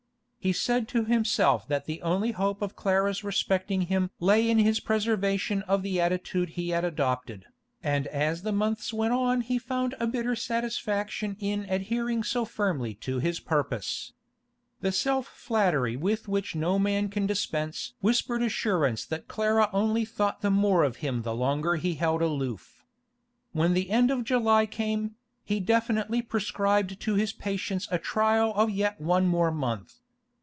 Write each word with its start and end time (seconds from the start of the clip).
He 0.43 0.53
said 0.53 0.87
to 0.87 1.05
himself 1.05 1.67
that 1.67 1.85
the 1.85 2.01
only 2.01 2.31
hope 2.31 2.63
of 2.63 2.75
Clara's 2.75 3.23
respecting 3.23 3.81
him 3.83 4.09
lay 4.19 4.49
in 4.49 4.57
his 4.57 4.79
preservation 4.79 5.61
of 5.67 5.83
the 5.83 6.01
attitude 6.01 6.49
he 6.49 6.69
had 6.69 6.83
adopted, 6.83 7.45
and 7.83 8.07
as 8.07 8.41
the 8.41 8.51
months 8.51 8.91
went 8.91 9.13
on 9.13 9.41
he 9.41 9.59
found 9.59 9.93
a 9.99 10.07
bitter 10.07 10.35
satisfaction 10.35 11.37
in 11.39 11.67
adhering 11.69 12.23
so 12.23 12.43
firmly 12.43 12.95
to 12.95 13.19
his 13.19 13.39
purpose. 13.39 14.13
The 14.79 14.91
self 14.91 15.27
flattery 15.27 15.95
with 15.95 16.27
which 16.27 16.55
no 16.55 16.79
man 16.79 17.09
can 17.09 17.27
dispense 17.27 17.93
whispered 18.01 18.41
assurance 18.41 19.05
that 19.05 19.27
Clara 19.27 19.69
only 19.71 20.05
thought 20.05 20.41
the 20.41 20.49
more 20.49 20.83
of 20.83 20.95
him 21.05 21.21
the 21.21 21.35
longer 21.35 21.75
he 21.75 21.93
held 21.93 22.23
aloof. 22.23 22.83
When 23.51 23.75
the 23.75 23.91
end 23.91 24.09
of 24.09 24.23
July 24.23 24.65
came, 24.65 25.17
he 25.43 25.59
definitely 25.59 26.23
prescribed 26.23 26.99
to 27.01 27.13
his 27.13 27.31
patience 27.31 27.87
a 27.91 27.99
trial 27.99 28.51
of 28.55 28.71
yet 28.71 28.99
one 28.99 29.27
more 29.27 29.51
month. 29.51 29.99